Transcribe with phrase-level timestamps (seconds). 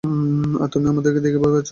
[0.61, 1.69] আর তুমি আমাদেরকে দেখে ভয় পাচ্ছো?